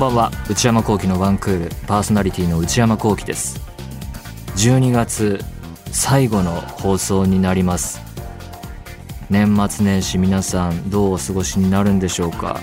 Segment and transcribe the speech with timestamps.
[0.00, 0.32] んばんは。
[0.48, 1.70] 内山聖輝のワンクール。
[1.86, 3.60] パーソナリティの内山聖輝です。
[4.56, 5.44] 12月
[5.92, 8.00] 最後の放送になります。
[9.28, 12.58] 年末年始皆さんどうお過ごしになるんでしょうか？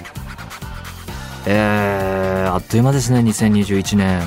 [1.45, 4.24] えー、あっという間ですね2021年。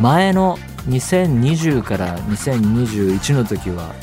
[0.00, 0.56] 前の
[0.88, 3.94] 2020から2021の時は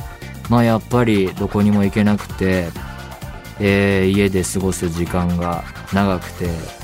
[0.52, 2.68] まあやっぱりどこにも行けなくて、
[3.60, 6.77] えー、家で過ごす時間が長くて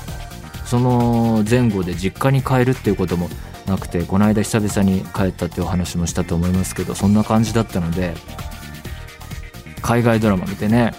[0.64, 3.28] その前後で実家に帰るっていうことも
[3.66, 8.14] なくてこの間久々に帰ったっていうお話もしたと思いますけどそんな感じだったので
[9.82, 10.92] 海外ドラマ見てね、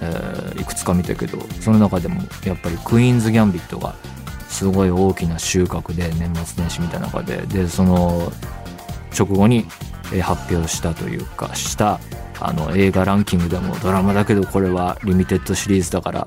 [0.00, 3.94] えー、いくつか見たけどその中でもやっぱり「クイーンズ・ギャンビット」が
[4.48, 8.32] すごい大きな収穫で年末年始見た中ででその
[9.16, 9.66] 直後に
[10.22, 12.00] 発表したというかした
[12.40, 16.26] あの映画ランキングでもドラマだけどこれはリミテッドシリーズだから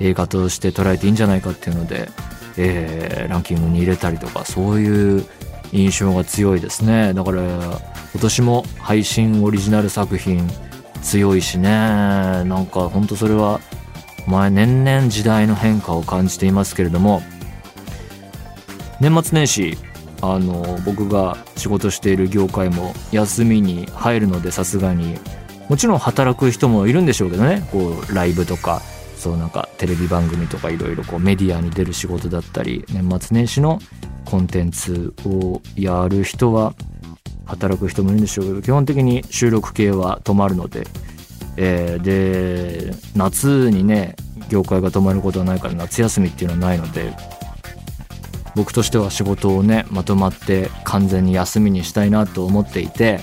[0.00, 2.08] 映画として捉えていいんじゃないかっていうので、
[2.56, 5.24] えー、ランキングに入れたりとかそういう
[5.72, 7.12] 印象が強いですね。
[7.14, 10.48] だから今年も配信オリジナル作品
[11.02, 11.68] 強いしね。
[11.68, 13.60] なんかほんとそれは
[14.26, 17.22] 前年々時代の変化を感じていますけれども。
[19.00, 19.78] 年末年始
[20.20, 25.16] あの僕が仕事している業界も休みに入るのでさすがに
[25.68, 27.68] もちろん働く人もいるんでしょうけどね。
[27.70, 28.80] こうライブとか。
[29.18, 33.80] そうなんかテレビ番組とかいろいろメディアに出る仕事だったり年末年始の
[34.24, 36.74] コンテンツをやる人は
[37.44, 40.86] 働く人もいるんでしょうけど基本的に収録系は止まるので、
[41.56, 44.14] えー、で夏にね
[44.48, 47.12] 業界が止まることはないから夏休みっていうのはないので
[48.54, 53.18] 僕としては仕事をねまとまって完全に休みにしたいなと思っていて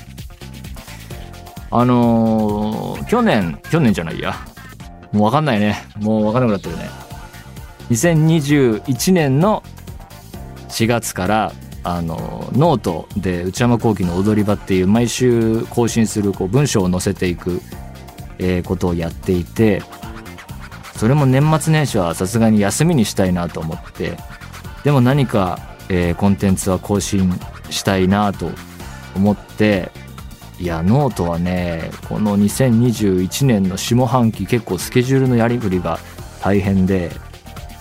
[1.72, 4.36] あのー、去年去年じゃないや。
[5.16, 5.88] もう分かんないね。
[5.96, 6.90] もう分かんなくなってるね。
[7.90, 9.64] 2021年の
[10.70, 11.54] 4月から
[11.84, 17.62] あのノートで内山聖輝の踊り場っていう毎週更新するこう文章を載せていく、
[18.40, 19.84] え、ことをやっていて
[20.96, 24.18] それも年末年始はさすがに休みにしたいなと思って
[24.84, 25.60] でも何か、
[25.90, 27.32] え、コンテンツは更新
[27.70, 28.50] したいなと
[29.16, 29.92] 思って
[30.60, 36.00] いやノートはねこの2021年の下半期結構スケジュールのやりくりが
[36.42, 37.12] 大変で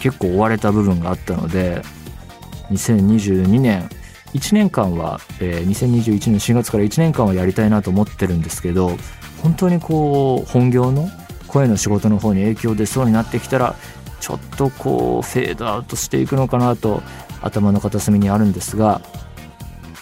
[0.01, 1.83] 結構追われた部分があったので
[2.71, 3.89] 2022年
[4.35, 8.97] 1年間は、えー、2021年4月から1年間はやりたいなと思ってるんですけど
[9.43, 11.09] 本当にこう本業の
[11.47, 13.77] 声の仕事の方に影響出そうになってきたら
[14.21, 17.03] ちょっとこうフェードアウトしていくのかなと
[17.41, 19.01] 頭の片隅にあるんですが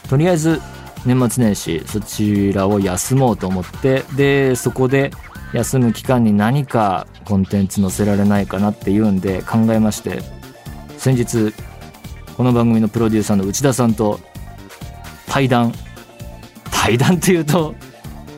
[0.08, 0.60] とりあえず
[1.04, 5.10] 年末年始そちらを休もうと思ってでそこで
[5.52, 10.20] 休む期間に何かコンテンツ載せられないかなっていうんで考えまして
[10.98, 11.52] 先日
[12.36, 14.20] この番組のプロデューサーの内田さんと
[15.26, 15.72] 対談。
[16.82, 17.76] 対談っていうと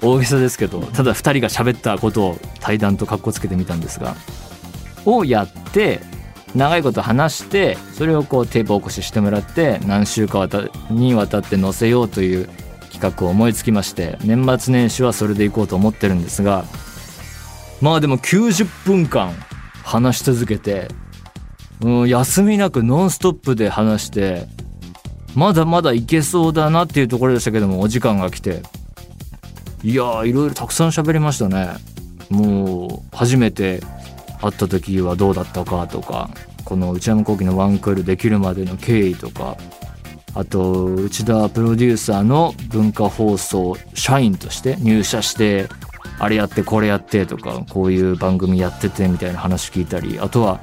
[0.02, 4.16] 大げさですけどただ2人が喋ったことを対談とかっこつけてみたんですが
[5.06, 6.00] をやって
[6.54, 10.48] 長いこと話してそれをこうテープ起こししてもらって何週間
[10.90, 12.48] にわたって載せようという
[12.92, 16.64] 企画を思いつきまして年末年始はそれでいこうと思ってるんですが
[17.80, 19.32] まあでも90分間
[19.82, 20.88] 話し続けて、
[21.82, 24.46] うん、休みなくノンストップで話して
[25.34, 28.62] まだまだいけそうだなっていうところでしたけどもお時間が来て
[29.82, 31.68] いやいろいろたくさん喋りましたね。
[32.30, 33.82] もう初めて
[34.44, 36.30] 会った時はどうだったかとか
[36.64, 39.56] この内山聖輝のワンクールできるまでの経緯とか
[40.34, 45.68] あと内田プロデューサーの文化放送社員として入社して
[46.18, 50.60] あれやってこれやってとかこういう番組やっててみたいな話聞いたりあとは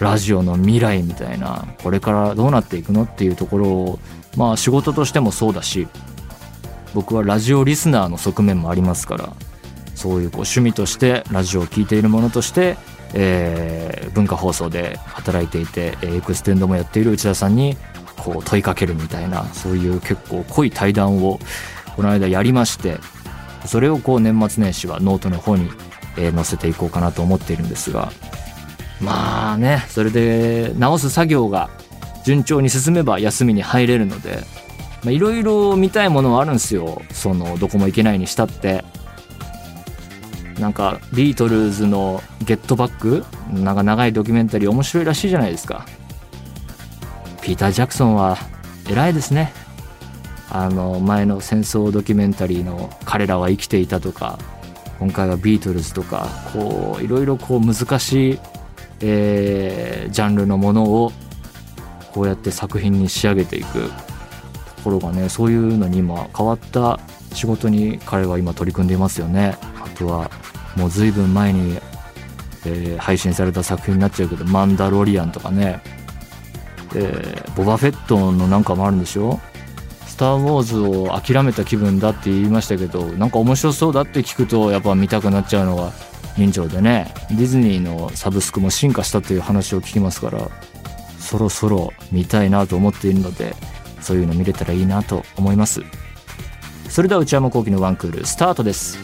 [0.00, 3.98] ラジオの未来みたいなこれからどうなっていくのっていうところを
[4.36, 5.88] まあ仕事としてもそうだし
[6.94, 9.32] 僕はラジオリスナーの側面もありますから
[9.94, 12.76] そういうこう趣味としてラジオを聴いているものとして
[13.14, 17.76] えー、文化放送で働いていてエクステンドもやっている内田さんに
[18.16, 21.38] こう問いかけるみたいなそういう結構濃い対談を
[21.94, 22.98] この間やりまして
[23.66, 25.70] それをこう年末年始はノートの方に、
[26.16, 28.10] えー、載せていこうかなと思っているんですが
[29.00, 31.70] まあねそれで直す作業が
[32.24, 34.42] 順調に進めば休みに入れるので
[35.04, 37.02] いろいろ見たいものはあるんですよ。
[37.12, 38.84] そのどこも行けないにしたって。
[40.58, 45.86] なんかビートルズの「ゲットバック」なんか長いドキュメンタリー面白いらしいじゃないですか。
[47.42, 48.38] ピーター・ジャクソンは
[48.88, 49.52] 偉いですね。
[50.50, 54.38] あの前の戦争ドキュメンタリーの「彼らは生きていた」とか
[54.98, 58.38] 今回はビートルズとかこういろいろこう難しい、
[59.00, 61.12] えー、ジャンルのものを
[62.12, 63.90] こうやって作品に仕上げていくと
[64.84, 66.98] ころがねそういうのに今変わった
[67.34, 69.58] 仕事に彼は今取り組んでいますよね。
[70.04, 70.30] は
[70.76, 71.78] もう随分前に、
[72.66, 75.80] えー、配信された作品になっちゃうけど「マンダロリアン」とかね、
[76.94, 79.40] えー、ボバフェットのなんかもあるんでしょ？
[80.06, 85.92] スター・ウォーズを諦めた気分だって言いましたけどなんか面白そうだって聞くとやっぱ見たくなっちゃうのが
[86.36, 87.12] 人情でね。
[87.30, 90.50] ディズニーのサブスクも進化したという話を聞きますから
[91.18, 93.54] そろそろ見たいなと思っているので
[94.00, 95.82] そういうの見れたらいいなと思います。
[96.88, 98.98] それでは内山昂輝のワンクールスタートです。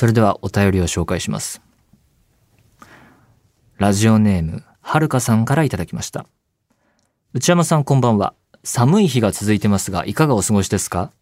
[0.00, 1.60] それではお便りを紹介します
[3.76, 6.24] ラジオネーム、はるかさんからいただきました。
[7.34, 8.32] 内山さんこんばんは。
[8.64, 11.12] 寒い日が続いてますが、いかがお過ごしですか、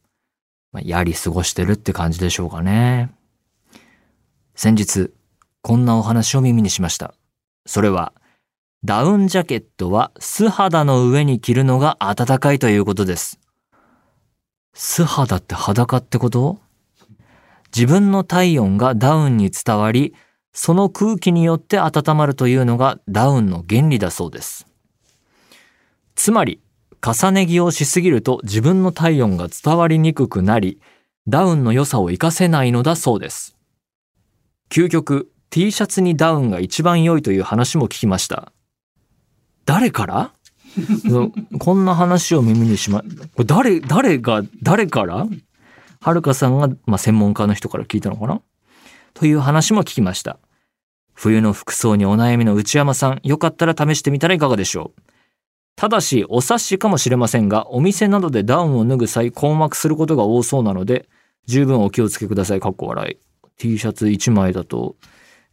[0.71, 3.11] まあ、やり過ごしてるって感じでしょうかね。
[4.55, 5.11] 先日、
[5.61, 7.15] こんなお話を耳にしました。
[7.67, 8.13] それは、
[8.85, 13.41] ダウンジャケットは素肌の上に着るのが暖かいということです。
[14.73, 16.61] 素肌って裸ってこと？
[17.75, 20.15] 自分の体温がダウンに伝わり、
[20.53, 24.67] その空気によって温まるというのがダウンの原理だそうです。
[26.15, 26.61] つまり、
[27.01, 30.81] 重ね着をしすぎると自分の体温が伝わりにくくなり、
[31.29, 33.57] ダウンの良さを活かせないのだそうです。
[34.71, 38.53] 究極、T シャツにダウンが一番良いという話も聞きました。
[39.65, 40.33] 誰から？
[41.59, 43.03] こんな話を耳にしま、
[43.47, 45.27] 誰、誰が、誰から？
[46.01, 48.41] はるかさんが、まあ、専門家の人から聞いたのかな？
[49.15, 50.39] という話も聞きました。
[51.15, 55.03] 冬の服装にお悩みの内山さん、よかったら試してみたらいかがでしょう？
[55.75, 61.09] ただし、お察しかもしれませんが、お店などでダウンを脱ぐ際、困惑することが多そうなので、
[61.47, 62.61] 十分お気をつけください。
[62.61, 63.17] かっこ笑い。
[63.57, 64.97] T シャツ1枚だと、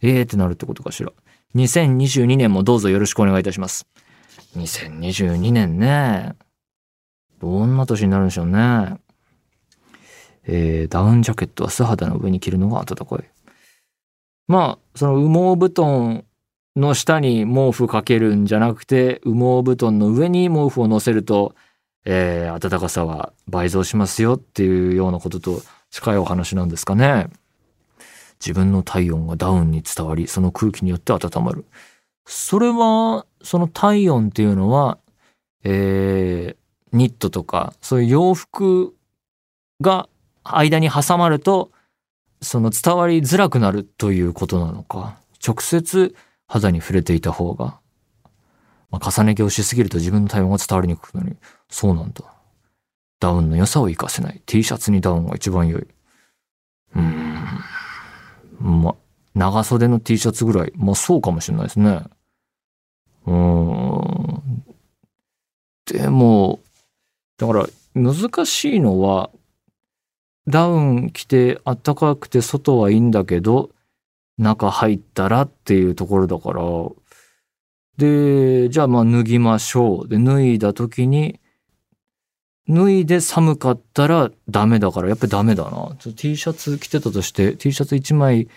[0.01, 1.11] えーってなるってことかしら。
[1.55, 3.87] 2022年もどうぞよろしくお願いいたします。
[4.57, 6.35] 2022年ね。
[7.39, 8.97] どんな年になるんでしょうね。
[10.47, 13.29] えー、ダウンジャケットは素肌の上に着るのが暖かい。
[14.47, 16.25] まあ、その羽毛布団
[16.75, 21.55] の下に毛布かけるんじゃなくて、羽毛布団の上に毛布を乗せると、
[22.05, 27.29] えー、暖かさは倍増しますよっていうようなことと近いお話なんですかね。
[28.39, 31.65] 自分の体温がダウンに伝わり、その空気によって温まる。
[32.27, 34.97] それは、その体温っていうのは、
[35.63, 38.93] えー、ニットとか、そういう洋服
[39.81, 40.09] が
[40.45, 41.71] 間に挟まると、
[42.41, 45.17] その伝わりづらくなるということなのか。
[45.45, 46.15] 直接
[46.47, 47.79] 肌に触れていた方が。
[48.91, 51.35] まあ、重ね着をしすぎると自分の体温が伝わりにくくなり、
[51.69, 52.23] そうなんだ。
[53.19, 54.41] ダウンの良さを活かせない。
[54.45, 55.81] T シャツにダウンが一番良い。
[55.81, 58.81] うーん。
[58.81, 58.95] ま、
[59.33, 60.73] 長袖の T シャツぐらい。
[60.75, 62.03] まあそうかもしれないですね。
[63.25, 64.63] うーん。
[65.85, 66.59] でも、
[67.37, 69.29] だから難しいのは、
[70.47, 73.71] ダウン着て暖かくて外はいいんだけど、
[74.37, 76.61] 中入ったらっていうところだから、
[77.97, 80.07] で、じゃあまあ脱ぎましょう。
[80.09, 81.39] で、脱いだ時に、
[82.67, 85.95] 脱いで寒かったらダメだから、やっぱりダメだな。
[85.95, 88.49] T シャツ着てたとして、T シャツ1枚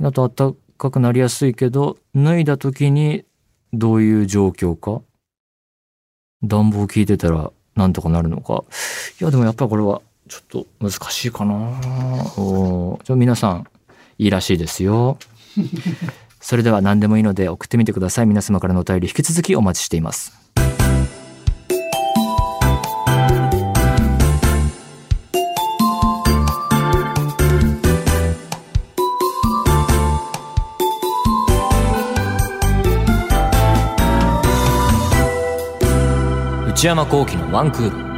[0.00, 3.24] だと暖かくなりやすいけど、脱いだ時に
[3.72, 5.02] どういう状況か？
[6.42, 8.64] 暖房効いてたらなんとかなるのか？
[9.20, 11.54] いや、でもやっぱりこれはちょっと難しいかな。
[12.38, 13.66] おじゃあ皆さん
[14.16, 15.18] いいらしいですよ。
[16.40, 18.26] それでは何でもいいので送ってみてください。
[18.26, 20.32] 皆様からのお便り引き続きお待ちしています。
[36.68, 38.11] 内山幸喜のワンクール。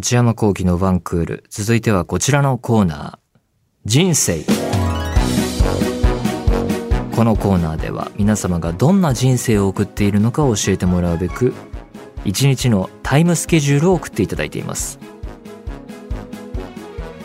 [0.00, 1.44] 内山幸喜のワンクール。
[1.50, 3.38] 続いてはこちらのコーナー。
[3.84, 4.40] 人生。
[7.14, 11.52] このコーナーでは皆様がどんな人生を送っているのかを教えてもらうべく、
[12.24, 14.98] 一日のタイムスケジュールを送っていただいています。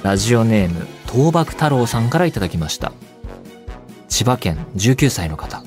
[0.03, 2.91] ラジオネーム、倒幕太郎さんからいただきました。
[4.09, 5.63] 千葉県19歳の方。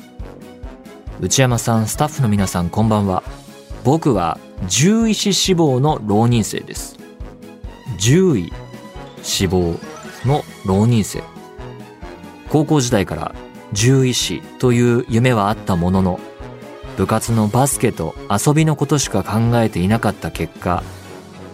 [1.21, 3.23] 内山さん、スタッフの皆さん、こんばんは。
[3.83, 4.39] 僕は
[4.69, 6.98] 獣医師志望の浪人生です。
[7.99, 8.53] 獣医
[9.23, 9.75] 志望
[10.25, 11.23] の浪人生。
[12.49, 13.35] 高校時代から
[13.75, 16.21] 獣医師という夢はあったものの、
[16.97, 20.83] 部活のバスケと遊びのことしか考えていなかった結果、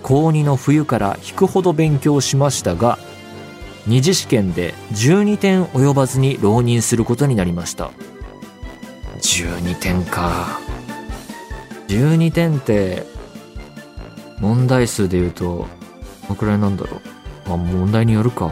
[0.03, 2.99] 高2の冬から引くほど勉強しましたが、
[3.87, 7.91] 二次試験で12点及ばずに浪人することになりました
[9.21, 10.59] 12点か
[11.89, 13.05] 12点って
[14.39, 15.67] 問題数で言うと
[16.29, 17.01] のくらいなんだろ
[17.47, 17.49] う。
[17.49, 18.51] まあ問題によるか。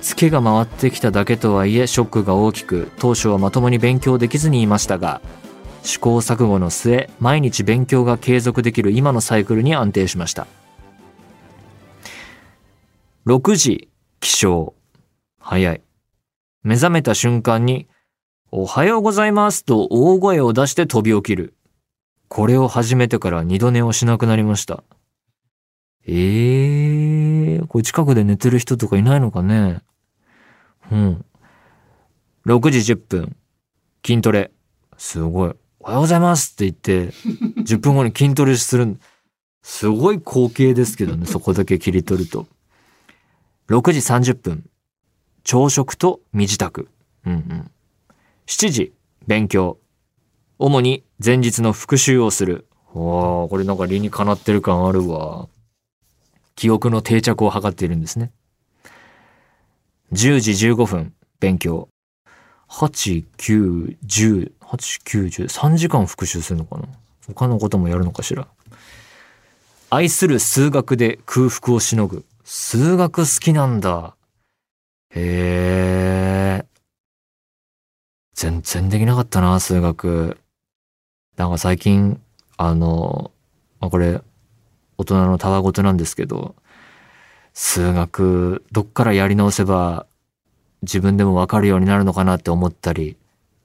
[0.00, 5.20] ツケが回ってきただけとはいえショックが大きく当初はまともに勉強できずにいましたが
[5.82, 10.46] 試行錯誤の末毎日勉強が継続できる今のサイクルに安定しました。
[13.26, 13.88] 6時
[14.20, 14.72] 起床。
[15.38, 15.82] 早い。
[16.62, 17.86] 目覚めた瞬間に
[18.50, 21.54] 「おはようございます」と大声を出して飛び起きる。
[22.28, 24.82] これを始めてから二度寝をしなくなりました。
[26.06, 29.82] ええー、これ近くで寝てる人とかいないのかね
[30.90, 31.24] うん。
[32.46, 33.36] 6時10分。
[34.04, 34.50] 筋トレ。
[34.96, 35.54] すごい。
[35.78, 37.12] おはようございますって言って、
[37.62, 38.98] 10分後に筋トレする。
[39.62, 42.46] すごい光景ですけどね、 そこだけ切り取ると。
[43.68, 44.68] 6時30分。
[45.44, 46.86] 朝食と身支度。
[47.26, 47.70] うんうん。
[48.46, 48.92] 7時、
[49.26, 49.78] 勉強。
[50.58, 52.66] 主に前日の復習をする。
[52.92, 55.48] わあ、これなんか理にかなってる感あるわ。
[56.60, 58.32] 記憶の定着を図っているんですね。
[60.12, 61.88] 10時15分、勉強。
[62.68, 66.86] 8、9、10、8、9、10、3時間復習するのかな？
[67.28, 68.46] 他のこともやるのかしら？
[69.88, 72.26] 愛する数学で空腹をしのぐ。
[72.44, 74.14] 数学好きなんだ。
[75.14, 76.66] へえ。
[78.34, 80.36] 全然できなかったな、数学。
[81.38, 82.20] なんか最近、
[82.58, 83.30] あの、
[83.80, 84.20] まあ、これ、
[85.00, 86.54] 大人のたわごとなんですけど、
[87.54, 90.06] 数学どっからやり直せば
[90.82, 93.16] 自分でもわかるようになるのかなって思ったり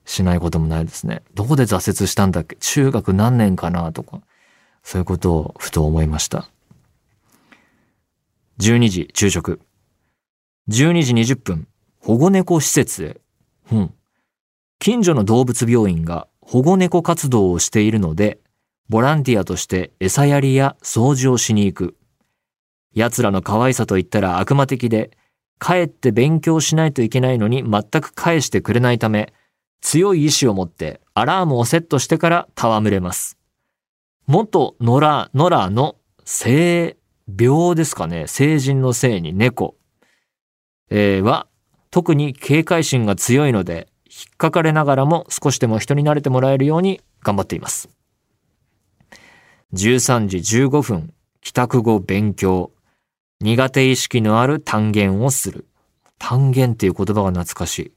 [0.04, 1.22] しないこともないですね。
[1.34, 2.56] どこで挫折したんだっけ？
[2.56, 4.20] 中学何年かなとか、
[4.82, 6.48] そういうことをふと思いました。
[8.58, 9.60] 12時昼食。
[10.68, 11.68] 12時20分、
[12.00, 13.20] 保護猫施設へ。
[13.72, 13.94] うん。
[14.78, 18.38] 近所の動物病院が保護猫活動をしているので、
[18.88, 21.96] ボランティアとして餌やりや掃除をしに行く。
[22.94, 25.10] 奴らの可愛さと言ったら悪魔的で、
[25.58, 29.32] 帰って勉強しないといけないのに全く返してくれないため、
[29.80, 33.38] 強い意志を持ってアラームをセットしてから戯れます。
[34.26, 36.96] 元野良、野良の性
[37.38, 38.26] 病ですかね。
[38.26, 39.76] 成人の性に猫、
[40.90, 41.46] えー、は
[41.90, 47.88] 特に警戒心が強いので、引っかかれながらも少しでも人に慣れてもらえるように頑張っています。
[49.76, 52.70] 13時15分、帰宅後勉強。
[53.42, 55.66] 苦手意識のある単元をする。
[56.18, 57.92] 単元っていう言葉が懐かしい。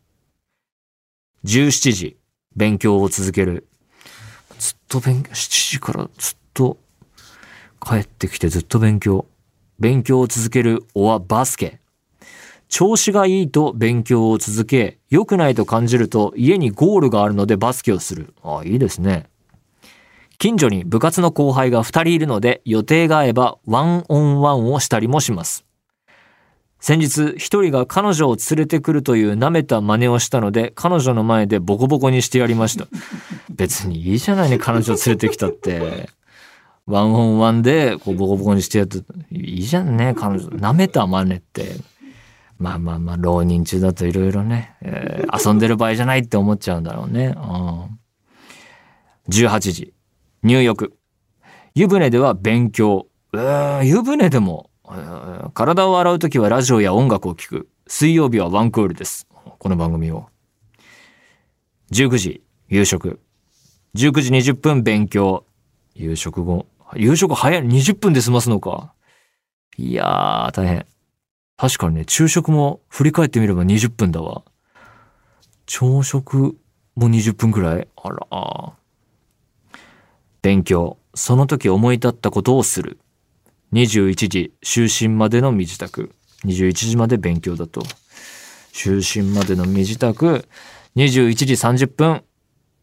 [1.45, 2.17] 17時、
[2.53, 3.65] 勉強を続ける。
[4.57, 6.77] ずっと勉強、7時からずっと
[7.81, 9.25] 帰ってきてずっと勉強。
[9.79, 11.79] 勉強を続けるおはバスケ。
[12.67, 18.33] 調子がいいと勉強を続け、良くないと感じると家にゴールがあるのでバスケをする。
[18.43, 19.29] ああ、いいですね。
[20.39, 25.65] 近所に部活の後輩が2人いるので予定が合えばワンオンワンをしたりもします。
[26.79, 32.87] 先日1人が彼女を連れてくるという舐めた真似をしたので彼女の前でボコボコにしてやりました。
[33.49, 36.09] 別にいいじゃないね彼女を連れてきたって。
[36.85, 40.47] ワンオンワンでこうボコボコにしてやって、いいじゃんね彼女。
[40.47, 41.75] 舐めた真似って。
[42.57, 47.35] まあまあまあ浪人中だといろいろね、えー、遊んでる場合じゃないって思っちゃうんだろうね。
[47.35, 47.99] うん、
[49.29, 49.93] 18時。
[50.41, 50.93] 入浴。
[51.75, 53.07] 湯船では勉強。
[53.33, 54.69] えー、湯船でも、
[55.53, 57.69] 体を洗うときはラジオや音楽を聴く。
[57.87, 59.27] 水曜日はワンクールです。
[59.33, 60.29] この番組を。
[61.91, 63.19] 19時、夕食。
[63.95, 65.45] 19時20分勉強。
[65.93, 66.67] 夕食後。
[66.95, 67.61] 夕食早い。
[67.61, 68.93] 20分で済ますのか。
[69.75, 70.85] いやー、大変。
[71.57, 74.43] 確かにね、昼食も振り返ってみれば20分だわ。
[75.65, 76.57] 朝食
[76.95, 77.87] も20分くらい？
[77.97, 78.78] あら
[80.41, 80.97] 勉強。
[81.13, 82.99] その時思い立ったことをする。
[83.73, 86.09] 21時、就寝までの身支度。
[86.45, 87.81] 21時まで勉強だと。
[88.71, 90.13] 就寝までの身支度。
[90.95, 92.23] 21時30分、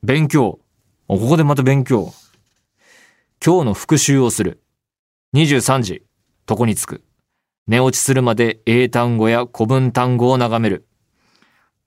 [0.02, 0.60] 勉強。
[1.08, 2.12] ここでまた勉強。
[3.44, 4.60] 今日の復習をする。
[5.34, 6.02] 23時、
[6.48, 7.02] 床につく。
[7.66, 10.86] 寝落ちするまで英単語や古文単語を眺める。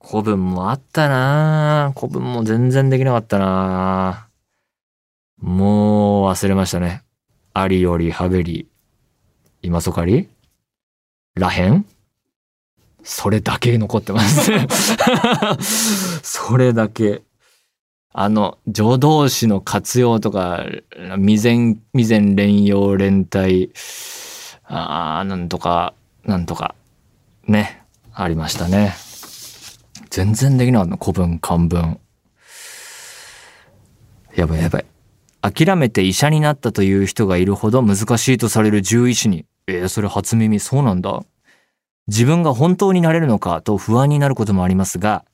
[0.01, 4.28] 古文もあったな古文も全然できなかったな
[5.41, 7.03] もう忘れましたね。
[7.53, 8.67] ありよりはべり、
[9.61, 10.27] 今そかり？
[11.35, 11.85] らへん？
[13.03, 14.51] それだけ残ってます
[16.47, 17.21] それだけ。
[18.11, 20.65] あの、助動詞の活用とか、
[21.15, 23.71] 未然、未然連用連帯、
[24.65, 25.93] ああ、なんとか、
[26.25, 26.75] なんとか。
[27.47, 28.95] ね、ありましたね。
[30.09, 31.99] 全然できなかった古文、漢文。
[34.35, 34.85] やばいやばい。
[35.51, 39.45] 諦めて医者になったという人がいるほど難しいとされる獣医師に。
[39.67, 41.21] えー、それ初耳、そうなんだ。
[42.07, 45.25] 自分が本当になれるのかと不安になることもありますが、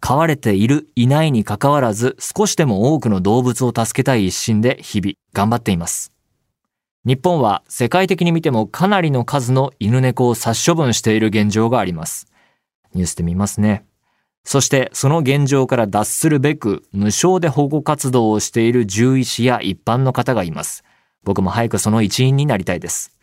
[0.00, 6.12] 飼われている、いないに関わらず、少しでも多くの動物を助けたい一心で日々頑張っています。
[7.06, 12.26] 日本は世界的に見てもかなりの数の犬猫を殺処分している現状があります。
[12.92, 13.84] ニュースで見ますね。
[14.44, 20.82] そしてその現状から脱するべく無償で保護活動をしている獣医師や一般の方がいます。
[21.24, 23.16] 僕も早くその一員になりたいです。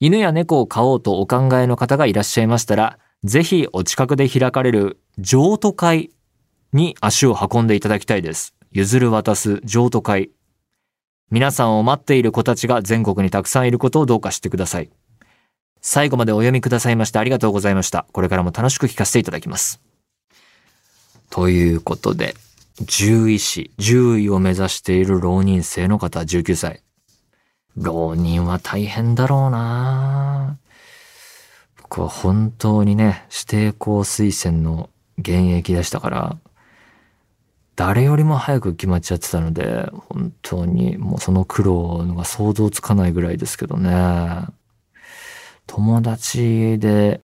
[0.00, 6.10] 犬や猫を飼おうとお考えの方がいらっしゃいましたら、ぜひお近くで開かれる譲渡会
[6.72, 8.54] に足を運んでいただきたいです。
[8.72, 10.30] 譲る渡す譲渡会。
[11.30, 14.90] 皆さんを待っている子たちが全国にたくさんいることをどうか知ってください。
[15.80, 18.06] 最後までお読みくださいましてありがとうございました。
[18.12, 19.83] これからも楽しく聞かせていただきます。
[21.34, 22.36] ということで、
[22.86, 26.80] 獣医師、獣医を目指している浪人生の方19歳。
[27.76, 30.58] 浪人は大変だろうな
[31.82, 36.38] 僕は本当にね、指定校推薦の現役でしたから、
[37.74, 44.46] 誰よりも早く決まっちゃってたので、本当にもうその苦労が想像つかないぐらいですけどね。
[45.66, 47.22] 友達で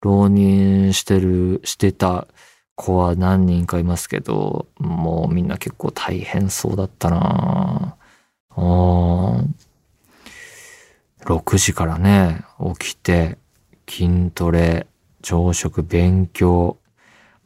[0.00, 2.26] 浪人してる、してた
[2.76, 7.96] 子は何人かいますけど、もうみんな結構大変そうだったな
[8.50, 9.44] あ
[11.24, 12.44] 6時からね、
[12.78, 13.38] 起きて、
[13.88, 14.86] 筋トレ、
[15.22, 16.76] 朝食、勉強。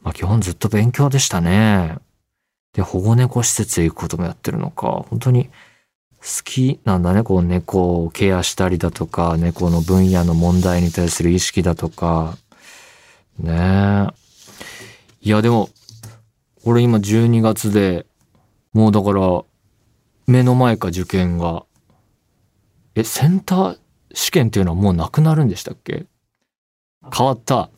[0.03, 1.97] まあ基本ずっと勉強でしたね。
[2.73, 5.05] で、保護猫施設へ行くこともやってるのか。
[5.09, 5.49] 本当に
[6.19, 7.23] 好きなんだね。
[7.23, 12.37] こう猫をケアしたりだとか、猫の分野の問題に対する意識だとか。
[13.39, 14.20] ねえ。
[15.21, 15.69] いや、でも、
[16.63, 18.05] 俺今12月で、
[18.73, 19.43] もうだから、
[20.27, 21.65] 目の前か受験が。
[22.95, 23.77] え、センター
[24.13, 26.05] 試験っていうのはもうなくなるんでしたっけ？
[27.15, 27.69] 変わった。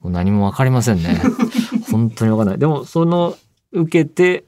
[0.00, 1.20] もう何もわかりませんね。
[1.90, 2.58] 本当にわかんない。
[2.58, 3.36] でも、その、
[3.72, 4.44] 受けて、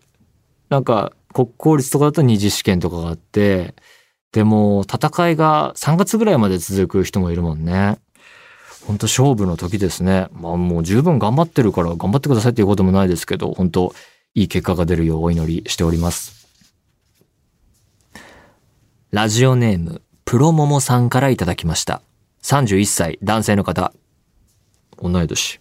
[0.68, 3.74] なんか、国公立とかだと二次試験とかがあって、
[4.32, 7.98] でも、戦いが3月ぐらいまで続く人もいるもんね。
[8.88, 10.28] 本当勝負の時ですね。
[10.32, 13.94] まあもう十分頑張ってるから頑張ってくださいっていうこともないですけど、本当
[14.34, 16.48] いい結果が出るようお祈りしております。
[19.10, 22.00] ラジオネーム、プロモモさんからいただきました。
[22.42, 23.92] 31歳、男性の方。
[25.02, 25.60] 同い年。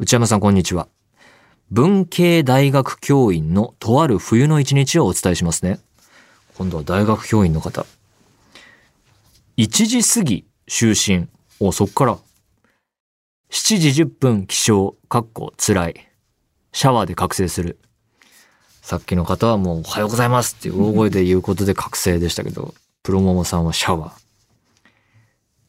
[0.00, 0.88] 内山さん、こんにちは。
[1.70, 5.78] 文系大学教員のとある冬の一日をお伝えしますね。
[6.58, 7.86] 今度は大学教員の方。
[9.56, 11.28] 1時過ぎ就寝。
[11.64, 12.18] お、そっから。
[13.50, 16.08] 7時10分起床、かっこ辛い。
[16.72, 17.78] シャワーで覚醒する。
[18.80, 24.12] さっきの方はもうおはようございますっていう大声で言うことで覚醒でしたけど、プロモモさんはシャワー。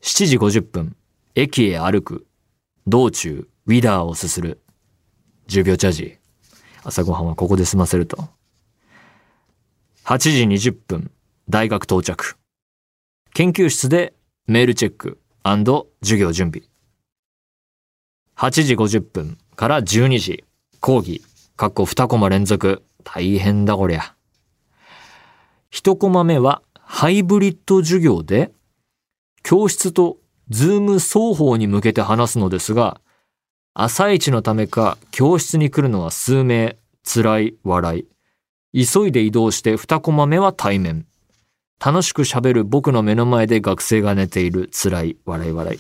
[0.01, 0.95] 7時50分、
[1.36, 2.25] 駅へ歩く。
[2.88, 4.62] 道中、ウィダーをすする。
[5.47, 6.17] 10秒チャージ。
[6.84, 8.29] 朝ごはんはここで済ませると。
[10.06, 11.12] 8時20分、
[11.47, 12.36] 大学到着。
[13.36, 14.13] 研究室で
[14.47, 15.19] メールチェック。
[16.01, 16.67] 授業準備。
[18.38, 20.43] 8時50分から12時、
[20.79, 21.21] 講義、
[21.56, 22.84] かっこ2コマ連続。
[23.03, 24.15] 大変だこりゃ。
[25.71, 28.51] 1コマ目はハイブリッド授業で、
[29.43, 30.17] 教室と
[30.49, 33.01] ズーム双方に向けて話すのですが、
[33.73, 38.06] 朝一のためか教室に来るのは数名、辛い、笑
[38.73, 38.86] い。
[38.86, 41.06] 急いで移動して2コマ目は対面。
[41.80, 45.80] 楽しく喋る僕の目の前で学生が寝ている辛い笑い笑い。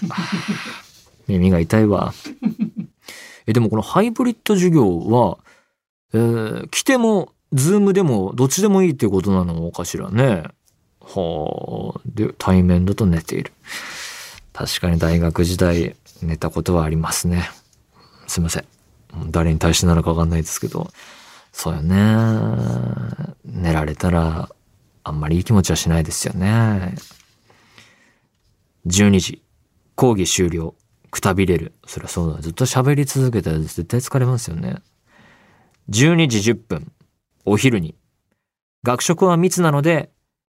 [1.27, 2.13] 耳が痛いわ。
[3.47, 5.37] え、でもこのハイブリッド授業は、
[6.13, 10.43] えー、来ても、ズームでも、どっちでもいいっていうことなのかしらね。
[10.99, 12.01] はあ。
[12.05, 13.51] で、対面だと寝ている。
[14.53, 17.49] 確かに大学時代寝たことはありますね。
[18.27, 18.65] すいません。
[19.29, 20.89] 誰に対してなのかわかんないですけど。
[21.51, 21.95] そうよね。
[23.45, 24.49] 寝られたら
[25.03, 26.95] あんまりいい気持ちはしないですよね。
[28.87, 29.41] 12時、
[29.95, 30.75] 講義終了、
[31.11, 31.73] くたびれる。
[31.85, 32.41] そりゃそうだ。
[32.41, 34.77] ずっと喋り続けたら絶対疲れますよね。
[35.89, 36.91] 12時10分、
[37.45, 37.95] お昼に。
[38.83, 40.11] 学食は密なので、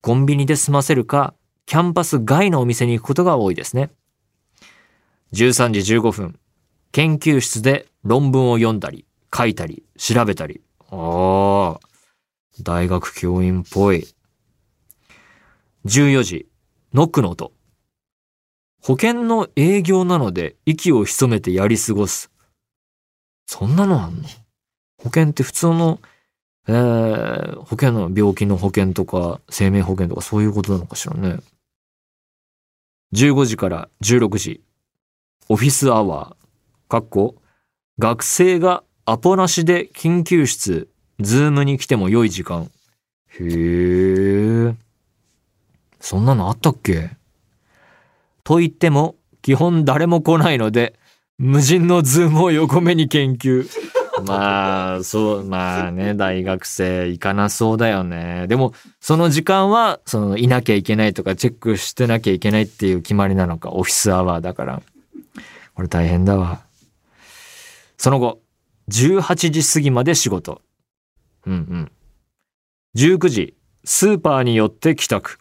[0.01, 1.33] コンビニで済ませるか、
[1.65, 3.91] キャンパス外のお店に行くことが多いですね。
[5.33, 6.39] 13時15分、
[6.91, 10.61] 研究室で論文を読んだり、書いたり、調べたり。
[10.91, 11.79] ああ、
[12.61, 14.07] 大学教員っぽい。
[15.85, 16.47] 14時、
[16.93, 17.51] ノックの音。
[18.81, 22.31] 保険の営業なので息を潜めてやり過ごす。
[23.45, 24.23] そんなのあんの？
[24.97, 25.99] 保険って普通の、
[26.67, 31.39] えー、保険の病気の保険とか生命保険とかそういうことなのかしらね。
[33.13, 34.61] 15時から16時、
[35.49, 37.35] オフィスアワー、かっこ、
[37.99, 40.87] 学生がアポなしで緊急室、
[41.19, 42.71] ズームに来ても良い時間。
[43.27, 44.75] へえ。
[46.03, 47.11] そんなのあったっけ？
[48.43, 50.99] と言っても、基本誰も来ないので、
[51.37, 53.65] 無人のズームを横目に研究。
[54.27, 58.47] まあ、そう、まあね、大学生行かなそうだよね。
[58.47, 64.81] でも、その時間は、その、いなきゃいけないとか、チェックしてなきゃいけないっていう決まりなのか、オフィスアワーだから。
[65.73, 66.59] これ大変だわ。
[67.97, 68.41] その後、
[68.89, 70.61] 18時過ぎまで仕事。
[71.45, 71.91] うんうん。
[72.97, 75.39] 19時、スーパーに寄って帰宅。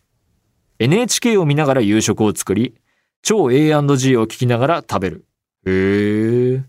[0.82, 2.74] NHK を見ながら夕食を作り、
[3.22, 5.24] 超 A&G を聞きながら食べる。
[5.64, 6.64] へえ。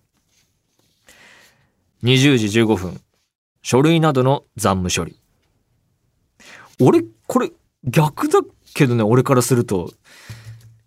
[2.03, 3.01] 20時15分。
[3.63, 5.17] 書類などの残務処理。
[6.79, 7.51] 俺、これ
[7.85, 8.41] 逆だ
[8.75, 9.91] けどね、俺からすると。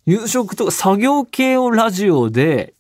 [0.05, 2.75] 夕食とか作業系をラジオで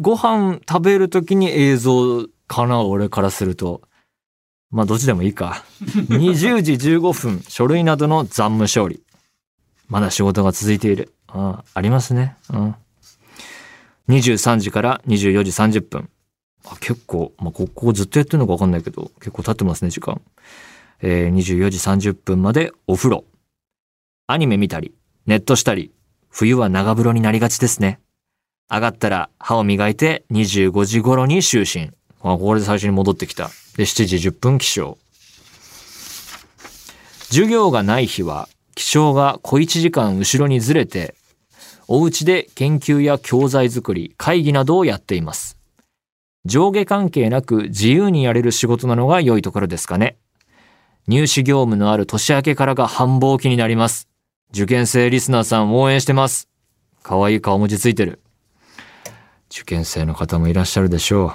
[0.00, 3.82] ご飯食べるときに映像かな、俺からすると。
[4.70, 5.62] まあ、どっちでもいいか。
[5.82, 9.02] 20時15分、書類などの残務処理。
[9.90, 11.12] まだ仕事が続いている。
[11.26, 12.36] ああ、ありますね。
[12.50, 12.74] うん。
[14.08, 16.08] 23時から24時30分。
[16.64, 20.20] あ結構、まあ、ここずっとやってるのかわかんないけど、結構経ってますね、時間。
[21.02, 21.78] えー、24時
[22.10, 23.24] 30分までお風呂。
[24.26, 24.94] アニメ見たり、
[25.26, 25.92] ネットしたり、
[26.28, 28.00] 冬は長風呂になりがちですね。
[28.70, 31.92] 上がったら歯を磨いて25時頃に就寝。
[32.22, 33.48] あ、これで最初に戻ってきた。
[33.76, 34.96] で、7時10分起床。
[37.30, 38.48] 授業がない日は、
[38.80, 41.14] 起床が小1時間後ろにずれて、
[41.86, 45.58] お家で研究や教材作り、会議などをやっています。
[46.46, 50.16] 上下関係なく自由にやれる仕事なのが良いところですかね。
[51.06, 54.08] 入試業務のある年明けからが繁忙期になります。
[54.54, 56.48] 受験生リスナーさん応援してます。
[57.02, 58.22] 可愛い顔文字ついてる。
[59.50, 61.34] 受験生の方もいらっしゃるでしょ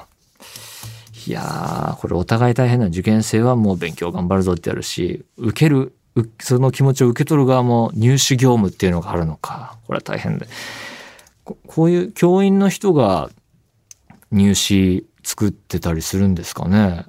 [1.27, 1.29] う。
[1.29, 5.93] いやー、これお互い大変な受験生はもう勉強頑張るぞってやるし、受ける、
[6.39, 9.78] その気持ちを受け取る側も入試業務っていうのがあるのか。
[9.86, 10.47] これは大変で。
[11.43, 13.30] こういう教員の人が
[14.32, 17.06] 入試作ってたりするんですかね。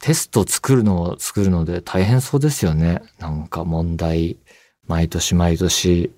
[0.00, 3.02] テスト作るのを作るので大変そうですよね。
[3.18, 4.38] なんか問題、
[4.86, 6.12] 毎年毎年、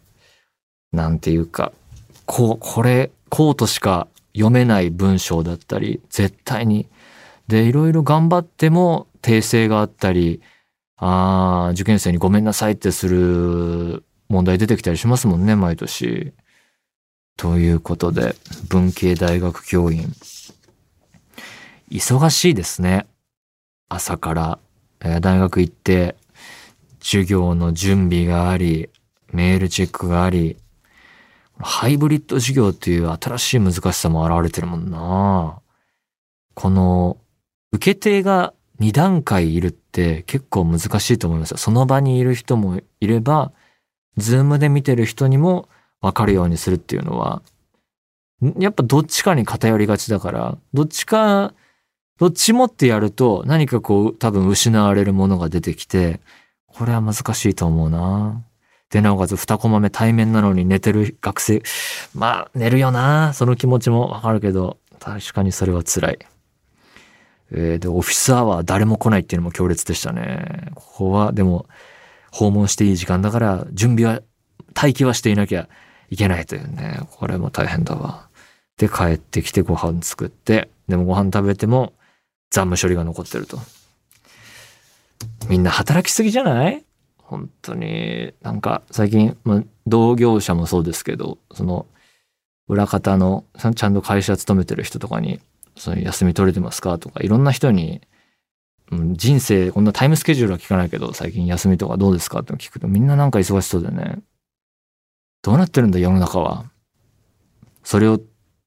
[0.92, 1.72] なんていうか、
[2.26, 6.86] こう、これ、こうとしか読めない文章だったり、絶対に。
[7.48, 10.40] で、いろいろ頑張っても訂正があったり、
[11.02, 16.34] ああ、受験生にごめんなさいってする問題出てきたりしますもんね、毎年。
[17.38, 18.36] ということで、
[18.68, 20.12] 文系大学教員。
[21.90, 23.06] 忙しいですね。
[23.88, 24.58] 朝から、
[25.00, 26.16] えー、大学行って、
[27.00, 28.90] 授業の準備があり、
[29.32, 30.58] メールチェックがあり、
[31.58, 35.60] ハイブリッド授業っていう新しい難しさも現れてるもんな
[36.54, 37.16] この、
[37.72, 41.56] 受け手が2段階いるって結構難しいと思います。
[41.56, 43.50] その場にいる人もいれば、
[44.16, 45.68] ズームで見てる人にも
[46.00, 47.42] わかるようにするっていうのは、
[48.58, 51.54] やっぱどっちかに偏りがちだから、どっちか、
[52.18, 56.20] どっちもってやると何かこう多分失われるものが出てきて、
[56.66, 58.42] これは難しいと思うな。
[58.90, 61.62] で、なおかつ二コマ目対面なのに寝てる学生、
[62.14, 63.32] まあ寝るよな。
[63.32, 66.18] その気持ちもわかるけど、確かにそれは辛い。
[67.52, 70.70] えー、で、オフィスアワー誰も来ないっていうのも強烈でしたね。
[70.74, 71.66] ここは、でも、
[72.30, 74.22] 訪問していい時間だから、準備は、
[74.74, 75.68] 待機はしていなきゃ
[76.10, 77.00] いけないというね。
[77.10, 78.28] これも大変だわ。
[78.76, 81.92] で、帰ってきてご飯作って、でもご飯食べても
[82.50, 83.58] 残務処理が残ってると。
[85.48, 86.84] みんな働きすぎじゃない？
[87.18, 91.86] 本当に、なんか最近、まあ、同業者もそうですけど、その、
[92.68, 95.40] 裏方の、ちゃんと会社勤めてる人とかに、
[95.80, 98.02] その休み取れてますかとか、いろんな人に、
[98.92, 104.18] 人生、こんなタイムスケジュールは聞かないけど、最近休みとかどうですかって聞くと、みんななんか忙しそうでね。
[105.42, 106.66] どうなってるんだ世の中は。
[107.82, 108.20] それを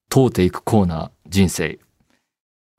[0.10, 1.80] 問うていくコーナー、人生。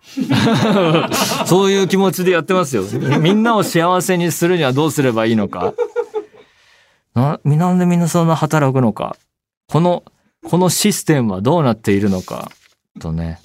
[1.47, 2.83] そういう気持ちでやってますよ。
[3.21, 5.75] みんなを幸せにするにはどうすればいいのか。
[7.15, 9.17] な、みんなでみんなそんな働くのか。
[9.69, 10.03] この、
[10.45, 12.51] このシステムはどうなっているのか。
[13.01, 13.41] とね、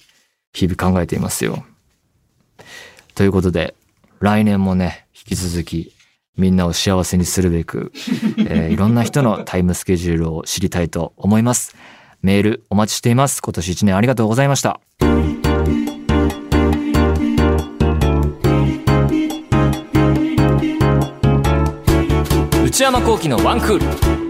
[0.53, 1.65] 日々考えていますよ。
[3.15, 3.75] ということで、
[4.19, 5.93] 来年もね、引き続き、
[6.37, 7.91] みんなを幸せにするべく、
[8.39, 11.75] えーいろんな人のタイムスケジュールを知りたいと思います。
[12.21, 13.41] メールお待ちしています。
[13.41, 14.79] 今年1年ありがとうございました。
[22.65, 24.28] 内山幸喜のワンクール。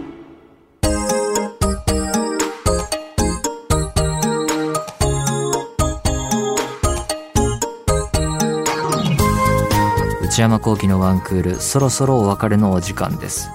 [10.40, 13.50] 内山幸喜のワンクールそろそろお別れのお時間です。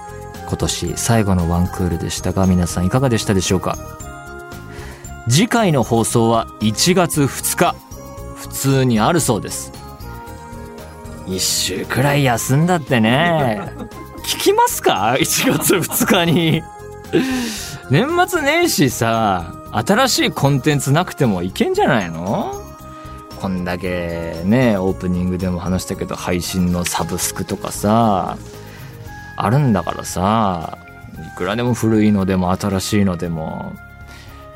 [0.47, 3.75] 今年最後のワンクールでしたが皆さんいかがでしたでしょうか？
[5.27, 7.75] 次回の放送は1月2日。
[8.35, 9.71] 普通にあるそうです。
[11.25, 13.67] 1週くらい休んだってね。
[14.23, 16.61] 聞きますか？1月2日に。
[17.89, 22.61] 年末年始さ新しいコンテンツなくてもいけんじゃないの？
[23.45, 28.39] こんだけねオープニングでも話したけど配信のサブスクとかさ
[29.37, 30.79] あるんだからさ
[31.13, 33.75] いくらでも古いのでも新しいのでも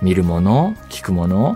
[0.02, 1.56] 見るもの聞くもの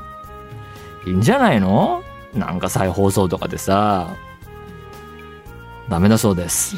[1.07, 2.03] いいんじゃないの？
[2.35, 4.15] なんか再放送とかでさ
[5.89, 6.75] ダメだそうです。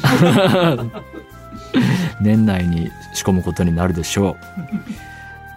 [2.22, 4.36] 年内に仕込むことになるでしょう。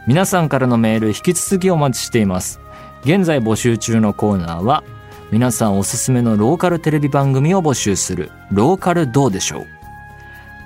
[0.08, 2.60] 皆さんからのメール引き続きお待ちしています。
[3.04, 4.84] 現在募集中のコーナーは
[5.32, 9.68] 皆さんおすすめのローカルテレビ番組を募集するローカルどうでしょう。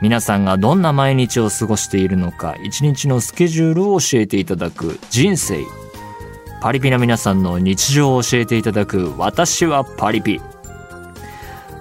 [0.01, 5.63] 皆さんがどんな毎日を過ごしているのか一日のスケジュールを教えていただく人生。
[6.61, 10.41] パリピな皆さんの日常を教えていただく私はパリピ。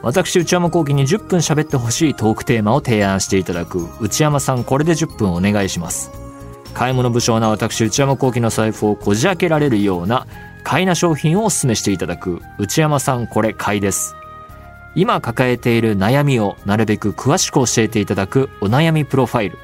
[0.02, 6.21] 私内山幸喜に10分喋ってほしいトークテーマを提案していただく内山さんこれで10分お願いします。
[6.74, 10.26] 買い物不詳な私内山幸喜の財布をこじ開けられるような
[10.64, 14.14] 買いな商品をお勧めしていただく内山さんこれ買いです。
[14.94, 19.58] 今抱えている悩みをなるべく詳しく教えていただくお悩みプロファイル。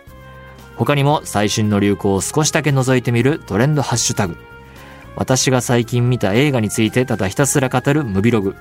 [0.76, 4.36] 他にも最新の流行を少しだけ覗いてみるトレンドハッシュタグ。
[5.16, 8.54] 私が最近見た映画についてただひたすら語るムビログ。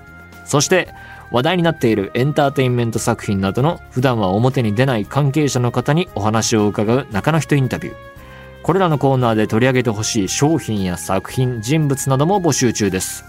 [0.43, 0.89] そして
[1.31, 8.16] 話題になっているエンターテインメント作品などの普段は表に出ない関係者の方にお話を伺う中の人インタビュー。
[8.63, 13.23] これらのコーナーで取り上げてほしい商品や作品、人物なども募集中です。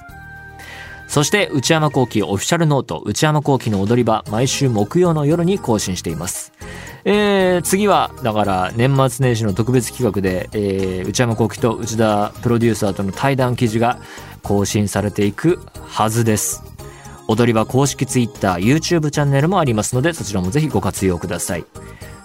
[1.07, 6.53] そして、内山幸喜オフィシャルノート、内山幸喜の踊り場、毎週木曜の夜に更新しています。
[7.05, 13.99] えー、次は、だから、年末年始の特別企画で、えー、内山幸喜と内田プロデューサーとの対談記事が
[14.43, 16.63] 更新されていくはずです。
[17.27, 21.65] 踊り場公式 Twitter、YouTube チャンネルもありますので、そちらもぜひご活用ください。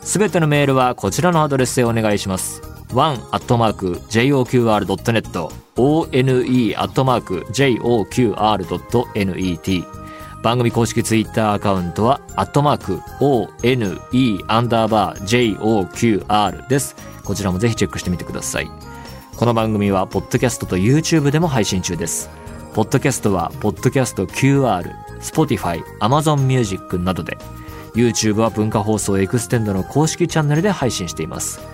[0.02, 2.73] すべてのメールはこちらのアドレスへお願いします。
[2.94, 3.24] one.joqr.net
[5.76, 6.44] one.joqr.net
[10.44, 13.98] 番組公式ツイッターアカウントは、アットマーク、one
[14.50, 16.98] アンダーバー joqr です。
[17.24, 18.70] こちらもぜひチェックしてみてください。
[19.38, 22.30] この番組は、ポッドキャストと YouTube でも配信中です。
[22.74, 24.84] ポッドキャストは、ポッドキャスト QR、
[25.22, 27.38] Spotify、Amazon Music などで、
[27.96, 31.73] YouTube は文化放送エクステンドの公式チャンネルで配信しています。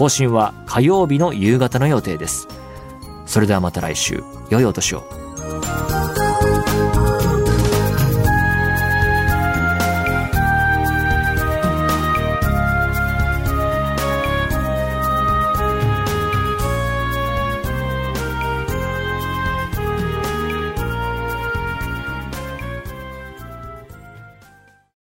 [0.00, 2.48] 更新は火曜日の夕方の予定です。
[3.26, 5.02] それではまた来週、良いお年を。